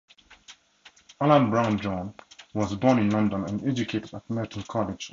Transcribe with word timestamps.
Alan 1.21 1.51
Brownjohn 1.51 2.19
was 2.55 2.73
born 2.73 2.97
in 2.97 3.11
London 3.11 3.43
and 3.47 3.63
educated 3.67 4.11
at 4.15 4.27
Merton 4.31 4.63
College, 4.63 4.93
Oxford. 4.95 5.09